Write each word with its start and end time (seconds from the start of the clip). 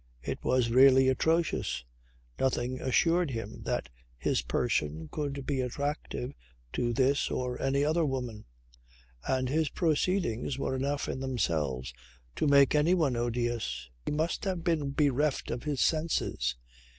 It 0.23 0.43
was 0.43 0.71
really 0.71 1.09
atrocious. 1.09 1.85
Nothing 2.39 2.81
assured 2.81 3.29
him 3.29 3.61
that 3.65 3.87
his 4.17 4.41
person 4.41 5.07
could 5.11 5.45
be 5.45 5.61
attractive 5.61 6.33
to 6.73 6.91
this 6.91 7.29
or 7.29 7.61
any 7.61 7.85
other 7.85 8.03
woman. 8.03 8.45
And 9.27 9.47
his 9.47 9.69
proceedings 9.69 10.57
were 10.57 10.75
enough 10.75 11.07
in 11.07 11.19
themselves 11.19 11.93
to 12.37 12.47
make 12.47 12.73
anyone 12.73 13.15
odious. 13.15 13.91
He 14.07 14.11
must 14.11 14.43
have 14.45 14.63
been 14.63 14.89
bereft 14.89 15.51
of 15.51 15.65
his 15.65 15.81
senses. 15.81 16.55